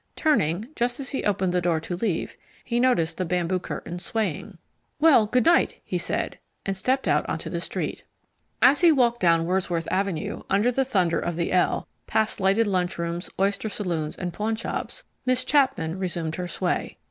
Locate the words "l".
11.51-11.87